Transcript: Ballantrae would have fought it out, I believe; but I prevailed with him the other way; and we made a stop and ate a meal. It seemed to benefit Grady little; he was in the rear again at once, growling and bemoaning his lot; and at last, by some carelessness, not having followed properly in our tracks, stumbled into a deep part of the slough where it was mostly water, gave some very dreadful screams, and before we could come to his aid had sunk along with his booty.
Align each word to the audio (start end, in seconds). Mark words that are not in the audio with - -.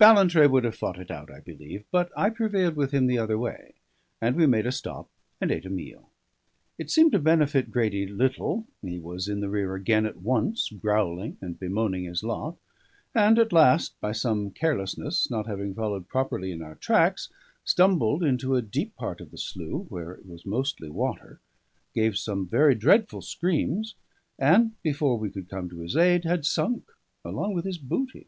Ballantrae 0.00 0.48
would 0.48 0.64
have 0.64 0.74
fought 0.74 0.98
it 0.98 1.12
out, 1.12 1.30
I 1.30 1.38
believe; 1.38 1.84
but 1.92 2.10
I 2.16 2.28
prevailed 2.30 2.74
with 2.74 2.90
him 2.90 3.06
the 3.06 3.18
other 3.18 3.38
way; 3.38 3.74
and 4.20 4.34
we 4.34 4.44
made 4.44 4.66
a 4.66 4.72
stop 4.72 5.08
and 5.40 5.52
ate 5.52 5.64
a 5.64 5.70
meal. 5.70 6.10
It 6.76 6.90
seemed 6.90 7.12
to 7.12 7.20
benefit 7.20 7.70
Grady 7.70 8.04
little; 8.04 8.66
he 8.82 8.98
was 8.98 9.28
in 9.28 9.38
the 9.38 9.48
rear 9.48 9.76
again 9.76 10.04
at 10.04 10.16
once, 10.20 10.70
growling 10.70 11.36
and 11.40 11.56
bemoaning 11.56 12.02
his 12.02 12.24
lot; 12.24 12.56
and 13.14 13.38
at 13.38 13.52
last, 13.52 13.94
by 14.00 14.10
some 14.10 14.50
carelessness, 14.50 15.30
not 15.30 15.46
having 15.46 15.72
followed 15.72 16.08
properly 16.08 16.50
in 16.50 16.62
our 16.62 16.74
tracks, 16.74 17.32
stumbled 17.64 18.24
into 18.24 18.56
a 18.56 18.62
deep 18.62 18.96
part 18.96 19.20
of 19.20 19.30
the 19.30 19.38
slough 19.38 19.88
where 19.88 20.10
it 20.14 20.26
was 20.26 20.44
mostly 20.44 20.90
water, 20.90 21.38
gave 21.94 22.18
some 22.18 22.48
very 22.48 22.74
dreadful 22.74 23.22
screams, 23.22 23.94
and 24.36 24.72
before 24.82 25.16
we 25.16 25.30
could 25.30 25.48
come 25.48 25.70
to 25.70 25.78
his 25.78 25.96
aid 25.96 26.24
had 26.24 26.44
sunk 26.44 26.88
along 27.24 27.54
with 27.54 27.64
his 27.64 27.78
booty. 27.78 28.26